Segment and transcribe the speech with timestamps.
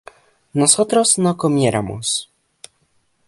[0.55, 2.31] nosotros no comiéramos